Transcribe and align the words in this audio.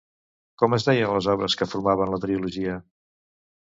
Com 0.61 0.75
es 0.77 0.85
deien 0.87 1.13
les 1.17 1.29
obres 1.35 1.59
que 1.61 1.71
formaven 1.77 2.15
la 2.17 2.23
trilogia? 2.27 2.85